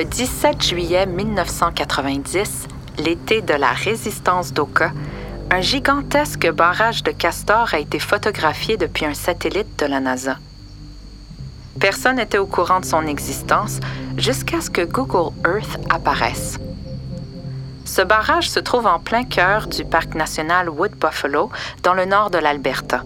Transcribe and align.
Le 0.00 0.06
17 0.06 0.62
juillet 0.64 1.04
1990, 1.04 2.68
l'été 3.04 3.42
de 3.42 3.52
la 3.52 3.72
résistance 3.72 4.50
d'Oka, 4.54 4.92
un 5.50 5.60
gigantesque 5.60 6.50
barrage 6.50 7.02
de 7.02 7.10
castors 7.10 7.74
a 7.74 7.80
été 7.80 7.98
photographié 7.98 8.78
depuis 8.78 9.04
un 9.04 9.12
satellite 9.12 9.78
de 9.78 9.84
la 9.84 10.00
NASA. 10.00 10.38
Personne 11.78 12.16
n'était 12.16 12.38
au 12.38 12.46
courant 12.46 12.80
de 12.80 12.86
son 12.86 13.06
existence 13.06 13.78
jusqu'à 14.16 14.62
ce 14.62 14.70
que 14.70 14.86
Google 14.86 15.34
Earth 15.46 15.78
apparaisse. 15.90 16.58
Ce 17.84 18.00
barrage 18.00 18.48
se 18.48 18.60
trouve 18.60 18.86
en 18.86 19.00
plein 19.00 19.24
cœur 19.24 19.66
du 19.66 19.84
parc 19.84 20.14
national 20.14 20.70
Wood 20.70 20.92
Buffalo, 20.98 21.50
dans 21.82 21.92
le 21.92 22.06
nord 22.06 22.30
de 22.30 22.38
l'Alberta. 22.38 23.04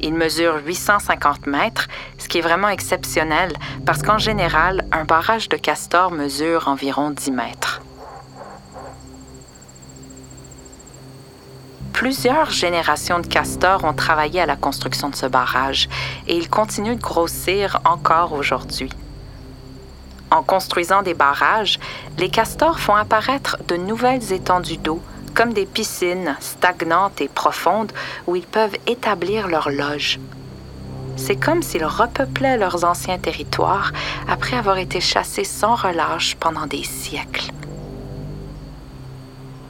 Il 0.00 0.14
mesure 0.14 0.60
850 0.64 1.46
mètres, 1.46 1.88
ce 2.18 2.28
qui 2.28 2.38
est 2.38 2.42
vraiment 2.42 2.68
exceptionnel 2.68 3.52
parce 3.84 4.02
qu'en 4.02 4.18
général, 4.18 4.84
un 4.92 5.04
barrage 5.04 5.48
de 5.48 5.56
castor 5.56 6.12
mesure 6.12 6.68
environ 6.68 7.10
10 7.10 7.32
mètres. 7.32 7.82
Plusieurs 11.92 12.50
générations 12.50 13.18
de 13.18 13.26
castors 13.26 13.82
ont 13.82 13.92
travaillé 13.92 14.40
à 14.40 14.46
la 14.46 14.54
construction 14.54 15.08
de 15.08 15.16
ce 15.16 15.26
barrage 15.26 15.88
et 16.28 16.36
il 16.36 16.48
continue 16.48 16.94
de 16.94 17.02
grossir 17.02 17.80
encore 17.84 18.34
aujourd'hui. 18.34 18.90
En 20.30 20.44
construisant 20.44 21.02
des 21.02 21.14
barrages, 21.14 21.80
les 22.16 22.28
castors 22.28 22.78
font 22.78 22.94
apparaître 22.94 23.56
de 23.66 23.76
nouvelles 23.76 24.32
étendues 24.32 24.76
d'eau, 24.76 25.02
comme 25.38 25.52
des 25.52 25.66
piscines 25.66 26.36
stagnantes 26.40 27.20
et 27.20 27.28
profondes 27.28 27.92
où 28.26 28.34
ils 28.34 28.46
peuvent 28.46 28.76
établir 28.88 29.46
leur 29.46 29.70
loge. 29.70 30.18
C'est 31.16 31.36
comme 31.36 31.62
s'ils 31.62 31.84
repeuplaient 31.84 32.58
leurs 32.58 32.84
anciens 32.84 33.18
territoires 33.18 33.92
après 34.28 34.56
avoir 34.56 34.78
été 34.78 35.00
chassés 35.00 35.44
sans 35.44 35.76
relâche 35.76 36.34
pendant 36.34 36.66
des 36.66 36.82
siècles. 36.82 37.52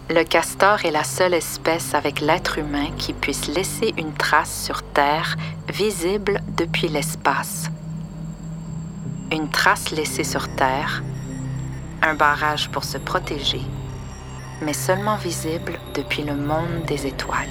Le 0.08 0.24
castor 0.24 0.86
est 0.86 0.90
la 0.90 1.04
seule 1.04 1.34
espèce 1.34 1.94
avec 1.94 2.22
l'être 2.22 2.56
humain 2.56 2.88
qui 2.96 3.12
puisse 3.12 3.48
laisser 3.48 3.92
une 3.98 4.14
trace 4.14 4.64
sur 4.64 4.82
Terre 4.82 5.36
visible 5.68 6.40
depuis 6.56 6.88
l'espace 6.88 7.70
une 9.30 9.50
trace 9.50 9.90
laissée 9.90 10.24
sur 10.24 10.48
Terre, 10.48 11.02
un 12.02 12.14
barrage 12.14 12.70
pour 12.70 12.84
se 12.84 12.98
protéger, 12.98 13.60
mais 14.62 14.72
seulement 14.72 15.16
visible 15.16 15.78
depuis 15.94 16.22
le 16.22 16.34
monde 16.34 16.84
des 16.86 17.06
étoiles. 17.06 17.48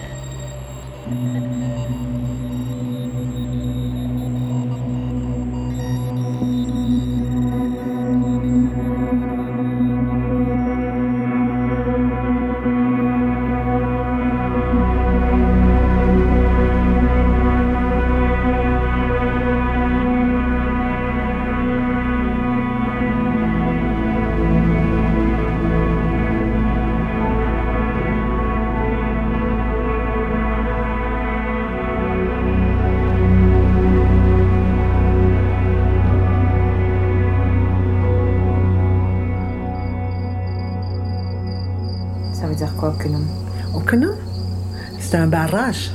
Un 45.27 45.29
barrage, 45.29 45.91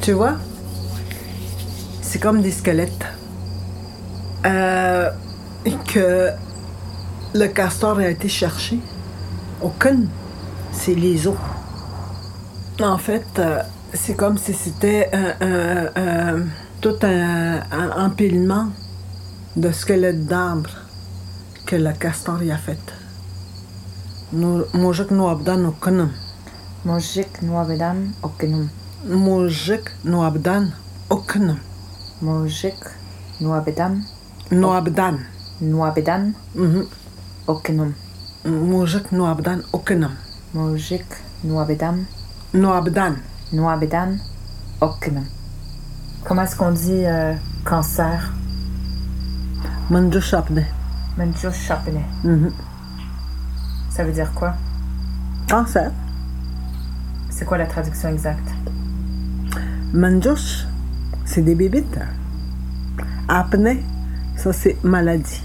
tu 0.00 0.12
vois. 0.12 0.36
C'est 2.00 2.18
comme 2.18 2.40
des 2.40 2.50
squelettes. 2.50 3.04
Euh, 4.46 5.10
que 5.92 6.30
le 7.34 7.46
castor 7.48 7.98
a 7.98 8.08
été 8.08 8.28
cherché. 8.28 8.78
Aucun, 9.60 9.98
c'est 10.72 10.94
les 10.94 11.26
os. 11.26 11.36
En 12.80 12.96
fait, 12.96 13.26
euh, 13.38 13.60
c'est 13.92 14.14
comme 14.14 14.38
si 14.38 14.54
c'était 14.54 15.10
tout 16.80 16.98
un, 17.02 17.60
empilement 18.06 18.68
de 19.56 19.70
squelettes 19.72 20.24
d'arbres 20.24 20.78
que 21.66 21.76
le 21.76 21.92
castor 21.92 22.42
y 22.42 22.50
a 22.50 22.56
fait. 22.56 22.80
Nous, 24.32 24.62
moi, 24.72 24.94
je 24.94 25.02
nous 25.10 25.24
Mojik 26.84 27.42
nuabedan 27.42 28.14
okenum. 28.22 28.70
Mojik 29.08 29.90
nuabdan 30.04 30.72
okenum. 31.10 31.58
Mojik 32.22 32.80
nuabedan. 33.40 34.04
Nuabdan. 34.50 35.18
Nuabedan. 35.60 36.34
Mhm. 36.54 36.86
Okenum. 37.46 37.94
Mojik 38.44 39.12
nuabdan 39.12 39.62
okenum. 39.72 40.12
Mojik 40.54 41.04
nuabedan. 41.44 42.06
Nuabdan. 42.54 43.16
Nuabedan 43.52 44.18
okenum. 44.80 45.26
Comment 46.24 46.42
est-ce 46.44 46.56
qu'on 46.56 46.72
dit 46.72 47.04
euh, 47.04 47.34
cancer? 47.64 48.32
Manjo 49.90 50.20
chapne. 50.20 50.64
Manjo 51.18 51.50
chapne. 51.52 52.04
Mhm. 52.24 52.52
Ça 53.90 54.02
veut 54.04 54.12
dire 54.12 54.32
quoi? 54.34 54.54
Cancer. 55.46 55.90
C'est 57.40 57.46
quoi 57.46 57.56
la 57.56 57.64
traduction 57.64 58.10
exacte? 58.10 58.50
Manjosh, 59.94 60.66
c'est 61.24 61.40
des 61.40 61.54
bébites. 61.54 61.98
Apnée, 63.28 63.82
ça 64.36 64.52
c'est 64.52 64.76
maladie. 64.84 65.42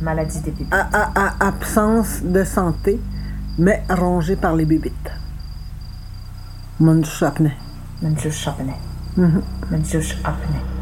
Maladie 0.00 0.38
des 0.42 0.52
bébites. 0.52 0.72
À, 0.72 1.34
absence 1.40 2.22
de 2.22 2.44
santé, 2.44 3.00
mais 3.58 3.82
rongée 3.90 4.36
par 4.36 4.54
les 4.54 4.66
bébites. 4.66 5.10
Manjosh 6.78 7.24
apnée. 7.24 7.56
Manjosh 8.00 8.46
apnée. 8.46 8.76
Mm 9.16 9.40
apnée. 10.22 10.75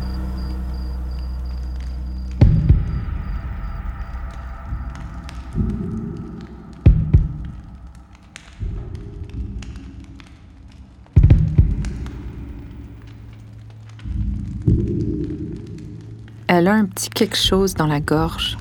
Elle 16.56 16.68
a 16.68 16.74
un 16.74 16.84
petit 16.84 17.10
quelque 17.10 17.36
chose 17.36 17.74
dans 17.74 17.88
la 17.88 17.98
gorge, 17.98 18.56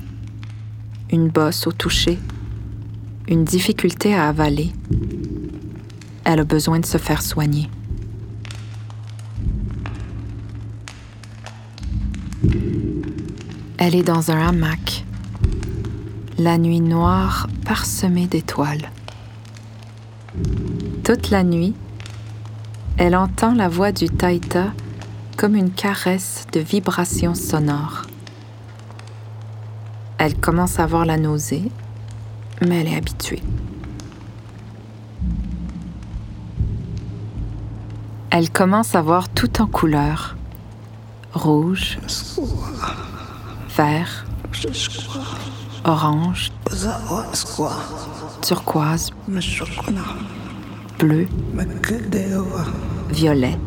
une 1.12 1.28
bosse 1.28 1.68
au 1.68 1.70
toucher, 1.70 2.18
une 3.28 3.44
difficulté 3.44 4.16
à 4.16 4.26
avaler. 4.26 4.72
Elle 6.24 6.40
a 6.40 6.44
besoin 6.44 6.80
de 6.80 6.86
se 6.86 6.98
faire 6.98 7.22
soigner. 7.22 7.70
Elle 13.78 13.94
est 13.94 14.02
dans 14.02 14.32
un 14.32 14.48
hamac, 14.48 15.04
la 16.36 16.58
nuit 16.58 16.80
noire 16.80 17.46
parsemée 17.64 18.26
d'étoiles. 18.26 18.90
Toute 21.04 21.30
la 21.30 21.44
nuit, 21.44 21.74
elle 22.96 23.14
entend 23.14 23.54
la 23.54 23.68
voix 23.68 23.92
du 23.92 24.08
taïta 24.08 24.72
comme 25.36 25.54
une 25.54 25.70
caresse 25.70 26.46
de 26.52 26.60
vibrations 26.60 27.34
sonores. 27.34 28.02
Elle 30.18 30.34
commence 30.34 30.78
à 30.78 30.84
avoir 30.84 31.04
la 31.04 31.16
nausée, 31.16 31.70
mais 32.66 32.80
elle 32.80 32.88
est 32.88 32.96
habituée. 32.96 33.42
Elle 38.30 38.50
commence 38.50 38.94
à 38.94 39.02
voir 39.02 39.28
tout 39.28 39.60
en 39.60 39.66
couleurs. 39.66 40.36
Rouge, 41.32 41.98
vert, 43.76 44.24
orange, 45.84 46.52
turquoise, 48.42 49.10
bleu, 50.98 51.26
violet. 53.10 53.58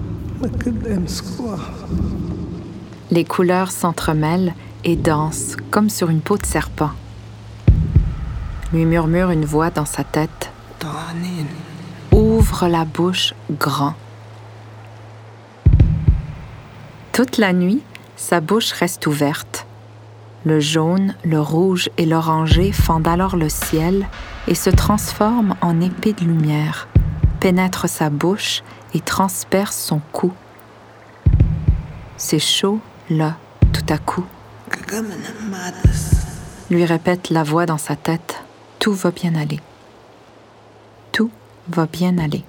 Les 3.12 3.24
couleurs 3.24 3.72
s'entremêlent 3.72 4.54
et 4.84 4.95
dansent 4.95 5.56
comme 5.72 5.89
sur 5.89 6.10
une 6.10 6.22
peau 6.22 6.38
de 6.38 6.45
serpent. 6.45 6.92
Lui 8.74 8.86
murmure 8.86 9.31
une 9.31 9.45
voix 9.45 9.69
dans 9.69 9.86
sa 9.86 10.04
tête. 10.04 10.51
Ouvre 12.12 12.68
la 12.68 12.86
bouche 12.86 13.34
grand. 13.51 13.94
Toute 17.13 17.38
la 17.38 17.54
nuit, 17.54 17.81
sa 18.16 18.42
bouche 18.42 18.72
reste 18.74 19.07
ouverte. 19.07 19.66
Le 20.45 20.60
jaune, 20.60 21.16
le 21.24 21.40
rouge 21.40 21.90
et 21.98 22.06
l'oranger 22.06 22.72
fendent 22.72 23.07
alors 23.07 23.36
le 23.36 23.50
ciel 23.50 24.07
et 24.48 24.56
se 24.56 24.69
transforment 24.69 25.56
en 25.62 25.81
épée 25.81 26.13
de 26.13 26.25
lumière, 26.25 26.88
pénètrent 27.40 27.90
sa 27.90 28.10
bouche 28.10 28.62
et 28.94 29.00
transpercent 29.00 29.80
son 29.80 30.01
cou. 30.12 30.34
C'est 32.18 32.39
chaud, 32.39 32.80
là, 33.10 33.38
tout 33.74 33.86
à 33.89 33.98
coup. 33.98 34.25
Lui 36.69 36.86
répète 36.86 37.30
la 37.30 37.44
voix 37.44 37.66
dans 37.66 37.78
sa 37.78 37.95
tête, 37.95 38.44
tout 38.80 38.94
va 38.94 39.12
bien 39.12 39.36
aller. 39.36 39.60
Tout 41.12 41.31
va 41.69 41.86
bien 41.86 42.18
aller. 42.18 42.44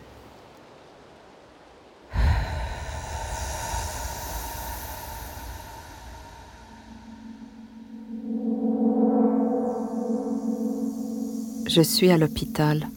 Je 11.66 11.82
suis 11.82 12.10
à 12.10 12.16
l'hôpital. 12.16 12.88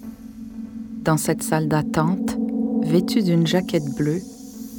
Dans 1.03 1.17
cette 1.17 1.43
salle 1.43 1.67
d'attente, 1.67 2.37
vêtue 2.83 3.23
d'une 3.23 3.47
jaquette 3.47 3.95
bleue, 3.95 4.21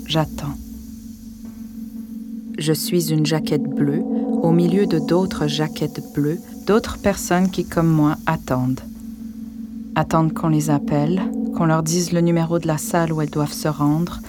j'attends. 0.07 0.55
Je 2.59 2.73
suis 2.73 3.13
une 3.13 3.27
jaquette 3.27 3.63
bleue 3.63 4.03
au 4.43 4.51
milieu 4.51 4.87
de 4.87 4.99
d'autres 4.99 5.47
jaquettes 5.47 6.03
bleues, 6.15 6.39
d'autres 6.67 6.99
personnes 6.99 7.51
qui, 7.51 7.65
comme 7.65 7.89
moi, 7.89 8.17
attendent. 8.27 8.81
Attendent 9.95 10.33
qu'on 10.33 10.49
les 10.49 10.71
appelle, 10.71 11.23
qu'on 11.55 11.65
leur 11.65 11.83
dise 11.83 12.13
le 12.13 12.21
numéro 12.21 12.59
de 12.59 12.67
la 12.67 12.79
salle 12.79 13.13
où 13.13 13.21
elles 13.21 13.31
doivent 13.31 13.53
se 13.53 13.69
rendre, 13.69 14.21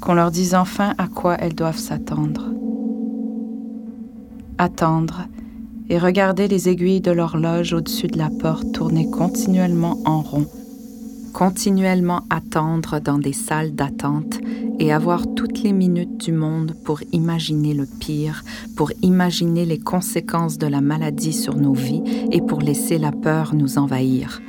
qu'on 0.00 0.14
leur 0.14 0.30
dise 0.30 0.54
enfin 0.54 0.94
à 0.98 1.08
quoi 1.08 1.36
elles 1.36 1.54
doivent 1.54 1.78
s'attendre. 1.78 2.46
Attendre 4.58 5.26
et 5.88 5.98
regarder 5.98 6.48
les 6.48 6.68
aiguilles 6.68 7.00
de 7.00 7.10
l'horloge 7.10 7.72
au-dessus 7.72 8.06
de 8.06 8.18
la 8.18 8.30
porte 8.30 8.72
tourner 8.72 9.10
continuellement 9.10 9.98
en 10.04 10.22
rond, 10.22 10.46
continuellement 11.32 12.24
attendre 12.30 13.00
dans 13.00 13.18
des 13.18 13.32
salles 13.32 13.74
d'attente 13.74 14.38
et 14.78 14.92
avoir 14.92 15.24
toutes 15.34 15.62
les 15.62 15.72
minutes 15.72 16.18
du 16.18 16.32
monde 16.32 16.74
pour 16.84 17.00
imaginer 17.12 17.74
le 17.74 17.86
pire, 17.86 18.44
pour 18.76 18.92
imaginer 19.02 19.66
les 19.66 19.78
conséquences 19.78 20.58
de 20.58 20.66
la 20.66 20.80
maladie 20.80 21.32
sur 21.32 21.56
nos 21.56 21.74
vies 21.74 22.02
et 22.32 22.40
pour 22.40 22.60
laisser 22.60 22.98
la 22.98 23.12
peur 23.12 23.54
nous 23.54 23.78
envahir. 23.78 24.40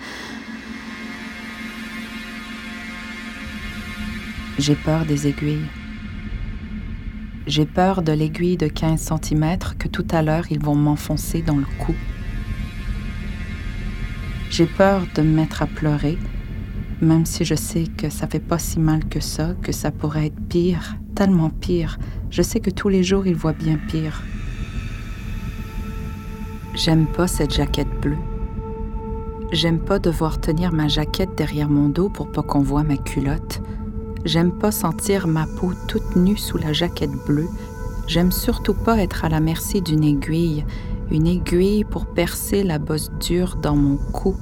J'ai 4.58 4.76
peur 4.76 5.06
des 5.06 5.28
aiguilles. 5.28 5.66
J'ai 7.48 7.66
peur 7.66 8.02
de 8.02 8.12
l'aiguille 8.12 8.58
de 8.58 8.68
15 8.68 9.14
cm 9.22 9.58
que 9.80 9.88
tout 9.88 10.06
à 10.12 10.22
l'heure 10.22 10.46
ils 10.52 10.64
vont 10.64 10.76
m'enfoncer 10.76 11.42
dans 11.42 11.58
le 11.58 11.66
cou. 11.80 11.96
J'ai 14.52 14.66
peur 14.66 15.08
de 15.16 15.22
me 15.22 15.34
mettre 15.34 15.62
à 15.62 15.66
pleurer, 15.66 16.18
même 17.02 17.26
si 17.26 17.44
je 17.44 17.56
sais 17.56 17.86
que 17.98 18.10
ça 18.10 18.28
fait 18.28 18.40
pas 18.40 18.60
si 18.60 18.80
mal 18.80 19.06
que 19.06 19.20
ça, 19.20 19.56
que 19.62 19.72
ça 19.72 19.92
pourrait 19.92 20.28
être 20.28 20.42
pire, 20.48 20.96
tellement 21.16 21.50
pire. 21.50 21.98
Je 22.30 22.44
sais 22.44 22.60
que 22.60 22.70
tous 22.70 22.90
les 22.90 23.04
jours 23.04 23.26
il 23.26 23.36
voit 23.36 23.54
bien 23.54 23.78
pire. 23.90 24.22
J'aime 26.76 27.08
pas 27.08 27.28
cette 27.28 27.54
jaquette 27.54 28.00
bleue. 28.02 28.18
J'aime 29.52 29.80
pas 29.80 30.00
devoir 30.00 30.40
tenir 30.40 30.72
ma 30.72 30.88
jaquette 30.88 31.36
derrière 31.36 31.70
mon 31.70 31.90
dos 31.90 32.08
pour 32.08 32.32
pas 32.32 32.44
qu'on 32.44 32.62
voit 32.62 32.84
ma 32.84 32.98
culotte. 32.98 33.62
J'aime 34.24 34.52
pas 34.52 34.72
sentir 34.72 35.28
ma 35.28 35.46
peau 35.46 35.74
toute 35.88 36.16
nue 36.16 36.38
sous 36.38 36.58
la 36.58 36.72
jaquette 36.72 37.12
bleue. 37.26 37.50
J'aime 38.08 38.32
surtout 38.32 38.76
pas 38.76 39.02
être 39.02 39.26
à 39.26 39.30
la 39.30 39.40
merci 39.40 39.82
d'une 39.82 40.04
aiguille, 40.04 40.64
une 41.10 41.28
aiguille 41.28 41.84
pour 41.84 42.06
percer 42.06 42.64
la 42.64 42.78
bosse 42.78 43.12
dure 43.20 43.58
dans 43.58 43.76
mon 43.76 43.98
cou. 43.98 44.38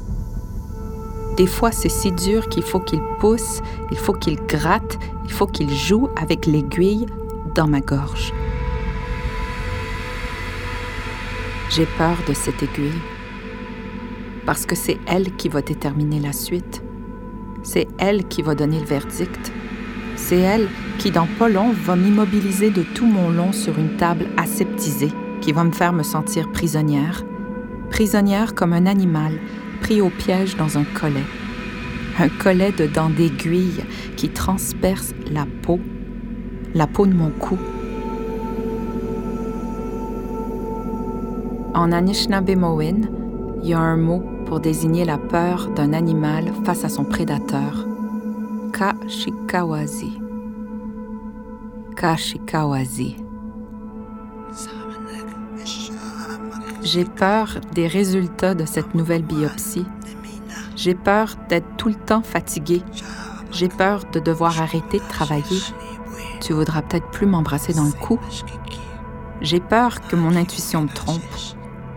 Des 1.39 1.47
fois, 1.47 1.71
c'est 1.71 1.87
si 1.87 2.11
dur 2.11 2.49
qu'il 2.49 2.63
faut 2.63 2.81
qu'il 2.81 2.99
pousse, 3.17 3.61
il 3.91 3.97
faut 3.97 4.11
qu'il 4.11 4.35
gratte, 4.45 4.99
il 5.23 5.31
faut 5.31 5.47
qu'il 5.47 5.73
joue 5.73 6.09
avec 6.21 6.45
l'aiguille 6.45 7.05
dans 7.55 7.65
ma 7.65 7.79
gorge. 7.79 8.33
J'ai 11.69 11.85
peur 11.97 12.17
de 12.27 12.33
cette 12.33 12.61
aiguille 12.61 12.99
parce 14.45 14.65
que 14.65 14.75
c'est 14.75 14.97
elle 15.07 15.33
qui 15.37 15.47
va 15.47 15.61
déterminer 15.61 16.19
la 16.19 16.33
suite. 16.33 16.83
C'est 17.63 17.87
elle 17.99 18.27
qui 18.27 18.41
va 18.41 18.53
donner 18.53 18.81
le 18.81 18.85
verdict. 18.85 19.53
C'est 20.17 20.39
elle 20.39 20.67
qui, 20.97 21.09
dans 21.09 21.27
pas 21.37 21.47
long, 21.47 21.71
va 21.71 21.95
m'immobiliser 21.95 22.69
de 22.69 22.83
tout 22.83 23.05
mon 23.05 23.29
long 23.29 23.53
sur 23.53 23.79
une 23.79 23.95
table 23.95 24.27
aseptisée, 24.35 25.13
qui 25.39 25.53
va 25.53 25.63
me 25.63 25.71
faire 25.71 25.93
me 25.93 26.03
sentir 26.03 26.51
prisonnière. 26.51 27.23
Prisonnière 27.89 28.55
comme 28.55 28.73
un 28.73 28.85
animal 28.85 29.39
pris 29.81 30.01
au 30.01 30.09
piège 30.09 30.55
dans 30.55 30.77
un 30.77 30.83
collet. 30.83 31.25
Un 32.19 32.29
collet 32.29 32.71
de 32.71 32.85
dents 32.85 33.09
d'aiguille 33.09 33.83
qui 34.17 34.29
transperce 34.29 35.13
la 35.31 35.45
peau, 35.61 35.79
la 36.73 36.87
peau 36.87 37.05
de 37.05 37.13
mon 37.13 37.29
cou. 37.29 37.57
En 41.73 41.91
Anishinaabemowin, 41.91 43.07
il 43.63 43.69
y 43.69 43.73
a 43.73 43.79
un 43.79 43.97
mot 43.97 44.23
pour 44.45 44.59
désigner 44.59 45.05
la 45.05 45.17
peur 45.17 45.69
d'un 45.75 45.93
animal 45.93 46.51
face 46.65 46.83
à 46.83 46.89
son 46.89 47.05
prédateur. 47.05 47.85
Kashikawazi. 48.73 50.19
Kashikawazi. 51.95 53.28
J'ai 56.91 57.05
peur 57.05 57.59
des 57.75 57.85
résultats 57.85 58.55
de 58.55 58.65
cette 58.65 58.95
nouvelle 58.95 59.21
biopsie. 59.21 59.85
J'ai 60.75 60.95
peur 60.95 61.35
d'être 61.47 61.77
tout 61.77 61.89
le 61.89 61.93
temps 61.93 62.23
fatiguée. 62.23 62.81
J'ai 63.51 63.67
peur 63.67 64.05
de 64.11 64.19
devoir 64.19 64.59
arrêter 64.59 64.97
de 64.97 65.07
travailler. 65.07 65.61
Tu 66.41 66.53
voudras 66.53 66.81
peut-être 66.81 67.11
plus 67.11 67.27
m'embrasser 67.27 67.73
dans 67.73 67.83
le 67.83 67.91
cou. 67.91 68.19
J'ai 69.39 69.59
peur 69.59 70.01
que 70.01 70.15
mon 70.15 70.35
intuition 70.35 70.81
me 70.81 70.87
trompe. 70.87 71.21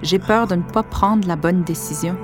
J'ai 0.03 0.19
peur 0.19 0.47
de 0.47 0.57
ne 0.57 0.63
pas 0.63 0.83
prendre 0.83 1.27
la 1.27 1.37
bonne 1.37 1.63
décision. 1.63 2.19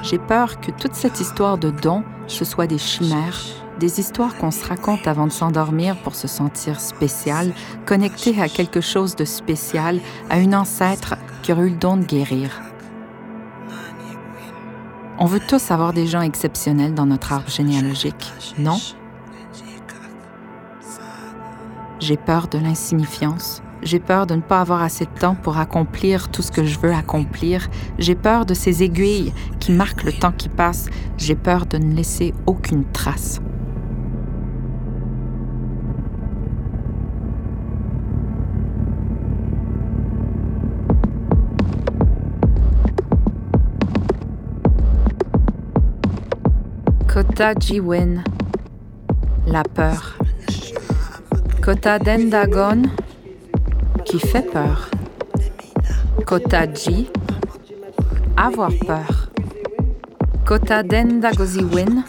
J'ai 0.00 0.18
peur 0.18 0.60
que 0.60 0.70
toute 0.70 0.94
cette 0.94 1.20
histoire 1.20 1.58
de 1.58 1.68
dons, 1.68 2.04
ce 2.26 2.46
soit 2.46 2.66
des 2.66 2.78
chimères, 2.78 3.42
des 3.78 4.00
histoires 4.00 4.36
qu'on 4.36 4.50
se 4.50 4.64
raconte 4.66 5.06
avant 5.06 5.26
de 5.26 5.32
s'endormir 5.32 5.96
pour 5.96 6.14
se 6.14 6.28
sentir 6.28 6.80
spécial, 6.80 7.52
connecté 7.86 8.40
à 8.40 8.48
quelque 8.48 8.80
chose 8.80 9.16
de 9.16 9.24
spécial, 9.24 10.00
à 10.30 10.38
une 10.38 10.54
ancêtre 10.54 11.16
qui 11.42 11.52
aurait 11.52 11.66
eu 11.66 11.70
le 11.70 11.76
don 11.76 11.96
de 11.96 12.04
guérir. 12.04 12.62
On 15.18 15.26
veut 15.26 15.40
tous 15.40 15.70
avoir 15.70 15.92
des 15.92 16.06
gens 16.06 16.22
exceptionnels 16.22 16.94
dans 16.94 17.06
notre 17.06 17.32
arbre 17.32 17.48
généalogique, 17.48 18.32
non? 18.58 18.78
J'ai 22.00 22.16
peur 22.16 22.48
de 22.48 22.58
l'insignifiance. 22.58 23.62
J'ai 23.82 24.00
peur 24.00 24.26
de 24.26 24.34
ne 24.34 24.40
pas 24.40 24.60
avoir 24.60 24.82
assez 24.82 25.04
de 25.04 25.18
temps 25.18 25.34
pour 25.34 25.58
accomplir 25.58 26.30
tout 26.30 26.42
ce 26.42 26.50
que 26.50 26.64
je 26.64 26.78
veux 26.78 26.92
accomplir. 26.92 27.68
J'ai 27.98 28.14
peur 28.14 28.46
de 28.46 28.54
ces 28.54 28.82
aiguilles 28.82 29.32
qui 29.60 29.72
marquent 29.72 30.04
le 30.04 30.12
temps 30.12 30.32
qui 30.32 30.48
passe. 30.48 30.88
J'ai 31.16 31.34
peur 31.34 31.66
de 31.66 31.78
ne 31.78 31.94
laisser 31.94 32.34
aucune 32.46 32.84
trace. 32.92 33.40
Kota 47.34 47.52
Jiwen, 47.58 48.22
la 49.48 49.64
peur. 49.64 50.14
Kota 51.60 51.98
Dendagon, 51.98 52.82
qui 54.04 54.20
fait 54.20 54.48
peur. 54.52 54.88
Kota 56.26 56.72
Ji, 56.72 57.10
avoir 58.36 58.70
peur. 58.86 59.32
Kota 60.46 60.84
Dendagoziwin, 60.84 62.04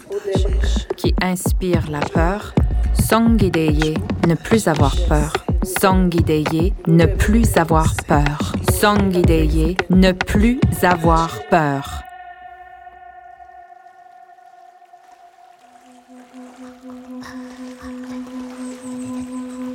qui 0.96 1.12
inspire 1.20 1.90
la 1.90 1.98
peur. 1.98 2.54
Songideye, 2.94 3.94
ne 4.28 4.36
plus 4.36 4.68
avoir 4.68 4.94
peur. 5.08 5.32
Songideye, 5.80 6.72
ne 6.86 7.06
plus 7.06 7.56
avoir 7.56 7.92
peur. 8.06 8.52
Songideye, 8.70 9.76
ne 9.90 10.12
plus 10.12 10.60
avoir 10.84 11.30
peur. 11.50 11.95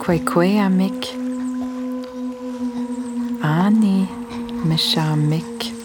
Kwekwe 0.02 0.60
Amik. 0.60 1.16
Annie, 3.44 4.08
mes 4.66 4.78
chers 4.78 5.16
Mick. 5.16 5.76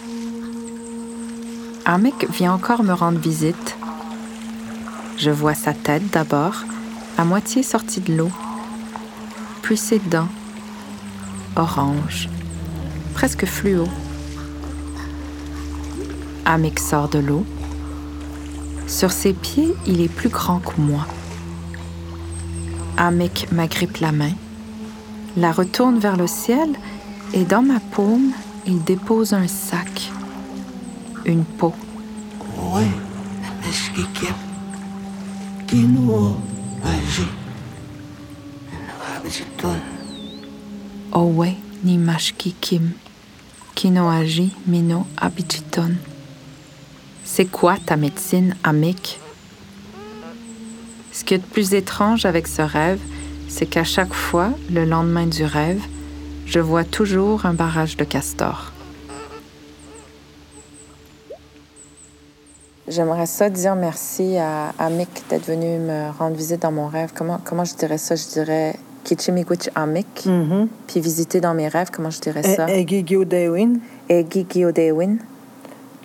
Amik 1.84 2.26
vient 2.30 2.54
encore 2.54 2.82
me 2.82 2.94
rendre 2.94 3.18
visite. 3.18 3.76
Je 5.18 5.30
vois 5.30 5.52
sa 5.52 5.74
tête 5.74 6.10
d'abord, 6.14 6.64
à 7.18 7.26
moitié 7.26 7.62
sortie 7.62 8.00
de 8.00 8.16
l'eau, 8.16 8.30
puis 9.60 9.76
ses 9.76 9.98
dents, 9.98 10.30
orange, 11.54 12.30
presque 13.12 13.44
fluo, 13.44 13.84
Amik 16.46 16.80
sort 16.80 17.10
de 17.10 17.18
l'eau. 17.18 17.44
Sur 18.86 19.12
ses 19.12 19.34
pieds, 19.34 19.74
il 19.86 20.00
est 20.00 20.08
plus 20.08 20.30
grand 20.30 20.60
que 20.60 20.80
moi. 20.80 21.06
Amik 22.98 23.52
m'agrippe 23.52 23.98
la 23.98 24.10
main, 24.10 24.32
la 25.36 25.52
retourne 25.52 25.98
vers 25.98 26.16
le 26.16 26.26
ciel 26.26 26.70
et 27.34 27.44
dans 27.44 27.60
ma 27.60 27.78
paume, 27.78 28.32
il 28.66 28.82
dépose 28.82 29.34
un 29.34 29.46
sac, 29.48 30.10
une 31.26 31.44
peau. 31.44 31.74
Ouais. 32.56 32.88
Kino, 35.66 36.36
Aji. 36.84 37.26
Owe 41.12 41.56
ni 41.84 41.98
mashki 41.98 42.54
kim, 42.60 42.92
kinoaji 43.74 44.52
mino 44.66 45.06
abichiton. 45.16 45.96
C'est 47.24 47.46
quoi 47.46 47.76
ta 47.84 47.96
médecine, 47.96 48.54
Amik? 48.62 49.18
Ce 51.16 51.24
qui 51.24 51.32
est 51.32 51.38
de 51.38 51.46
plus 51.46 51.72
étrange 51.72 52.26
avec 52.26 52.46
ce 52.46 52.60
rêve, 52.60 53.00
c'est 53.48 53.64
qu'à 53.64 53.84
chaque 53.84 54.12
fois, 54.12 54.50
le 54.70 54.84
lendemain 54.84 55.26
du 55.26 55.46
rêve, 55.46 55.80
je 56.44 56.60
vois 56.60 56.84
toujours 56.84 57.46
un 57.46 57.54
barrage 57.54 57.96
de 57.96 58.04
castors. 58.04 58.70
J'aimerais 62.86 63.24
ça 63.24 63.48
dire 63.48 63.76
merci 63.76 64.36
à 64.36 64.74
Amik 64.78 65.08
d'être 65.30 65.46
venu 65.46 65.78
me 65.78 66.10
rendre 66.18 66.36
visite 66.36 66.60
dans 66.60 66.70
mon 66.70 66.86
rêve. 66.86 67.12
Comment, 67.14 67.40
comment 67.42 67.64
je 67.64 67.76
dirais 67.76 67.96
ça? 67.96 68.14
Je 68.14 68.26
dirais 68.26 68.76
Kichimikwich 69.04 69.70
Amik. 69.74 70.26
Mhm. 70.26 70.68
Puis 70.86 71.00
visiter 71.00 71.40
dans 71.40 71.54
mes 71.54 71.68
rêves, 71.68 71.88
comment 71.90 72.10
je 72.10 72.20
dirais 72.20 72.42
ça? 72.42 72.66
Dewin. 72.66 73.78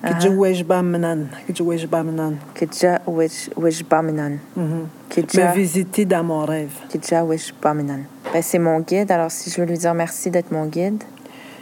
Kijuwej 0.04 0.64
Bamenan. 0.64 1.28
Kijuwej 1.48 1.88
Bamenan. 1.88 2.38
Kidja 2.56 3.00
Wish 3.08 3.50
Wish 3.58 3.84
Baminan. 3.84 4.40
Mhm. 4.56 4.64
Me 4.64 4.88
Kidja 5.10 5.52
visiter 5.54 6.06
dans 6.06 6.24
mon 6.24 6.46
rêve. 6.46 6.72
Ben, 8.34 8.42
c'est 8.42 8.60
mon 8.60 8.80
guide, 8.80 9.12
alors 9.12 9.30
si 9.32 9.50
je 9.50 9.62
veux 9.62 9.68
lui 9.68 9.78
dire 9.78 9.94
merci 9.94 10.32
d'être 10.32 10.52
mon 10.52 10.66
guide. 10.66 11.04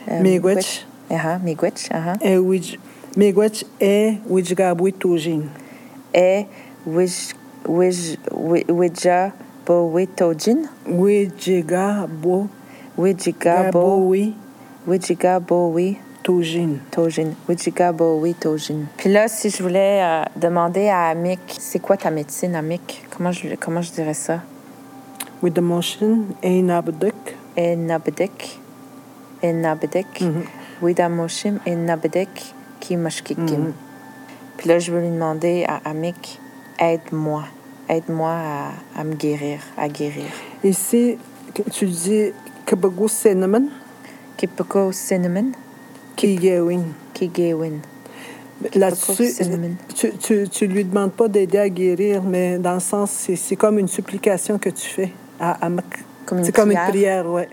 Euh, 0.09 0.21
Miigwech. 0.21 0.85
Aha, 1.11 1.39
Miigwech, 1.43 1.89
aha. 1.91 2.13
E 2.21 2.37
wij. 2.37 2.77
Miigwech 3.17 3.65
e 3.81 4.17
wijgabwi 4.29 4.93
tojin. 4.93 5.41
Et 6.13 6.45
Wish 6.85 7.33
Wish 7.67 8.17
Wi- 8.31 8.65
Widja 8.69 9.31
Bo 9.65 9.91
Witojin. 9.93 10.67
Wijiga 10.87 12.07
bo. 12.07 12.47
Wijiga 12.97 13.71
Bo 13.71 13.79
Gabowi 13.79 14.33
Wijiga 14.87 15.39
Bo 15.39 15.73
Wi 16.29 16.35
tojin. 16.35 16.79
Tojin. 16.91 17.35
Wijiga 17.47 17.91
Bo 17.91 18.19
Wi 18.19 18.33
Tojin. 18.35 18.85
Puis 18.97 19.09
là, 19.09 19.27
si 19.27 19.49
je 19.49 19.63
voulais 19.63 20.01
euh, 20.03 20.23
demander 20.35 20.87
à 20.87 21.07
Amik, 21.09 21.39
c'est 21.59 21.79
quoi 21.79 21.97
ta 21.97 22.11
médecine, 22.11 22.55
Amik? 22.55 23.03
Comment 23.09 23.31
je, 23.31 23.55
comment 23.55 23.81
je 23.81 23.91
dirais 23.91 24.13
ça? 24.13 24.41
With 25.41 25.55
the 25.55 25.59
motion 25.61 26.25
e 26.43 26.61
Nabedek, 26.61 27.37
et 27.57 27.75
Nabedek, 27.75 28.61
Mhm. 30.21 30.43
Widamoshim 30.81 31.59
et 31.65 31.75
Nabedek 31.75 32.53
qui 32.79 32.95
mashkikim. 32.95 33.45
Mhm. 33.45 33.73
Puis 34.57 34.69
là, 34.69 34.77
je 34.79 34.91
veux 34.91 35.01
lui 35.01 35.09
demander 35.09 35.65
à 35.67 35.81
Amik, 35.89 36.39
aide-moi, 36.79 37.43
aide-moi 37.87 38.31
à, 38.31 38.99
à 38.99 39.03
me 39.03 39.15
guérir, 39.15 39.61
à 39.77 39.87
guérir. 39.87 40.25
Ici, 40.63 41.17
tu 41.71 41.85
dis 41.85 42.31
Kabago 42.65 43.07
Cinnamon? 43.07 43.69
Kipoko 44.37 44.93
cinnamon, 44.93 45.51
Kigewin. 46.19 46.83
kigewin. 47.13 47.79
Là-dessus, 48.75 49.31
tu, 49.95 50.11
tu, 50.17 50.49
tu 50.49 50.67
lui 50.67 50.83
demandes 50.83 51.13
pas 51.13 51.29
d'aider 51.29 51.59
à 51.59 51.69
guérir, 51.69 52.21
mais 52.21 52.59
dans 52.59 52.73
le 52.73 52.81
sens, 52.81 53.27
c'est 53.33 53.55
comme 53.55 53.79
une 53.79 53.87
supplication 53.87 54.57
que 54.57 54.69
tu 54.69 54.85
fais 54.87 55.11
à 55.39 55.57
une 55.65 55.81
C'est 56.43 56.51
comme 56.53 56.71
une 56.71 56.77
prière. 56.77 56.89
prière, 56.89 57.29
ouais. 57.29 57.47